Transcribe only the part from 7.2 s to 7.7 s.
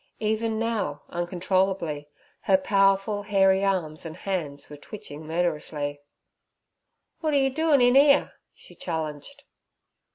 'Wot are yer